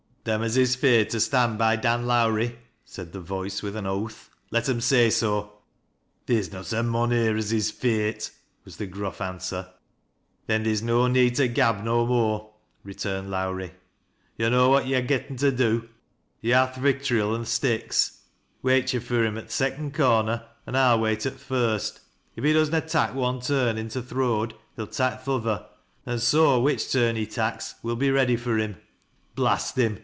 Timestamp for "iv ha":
16.43-16.71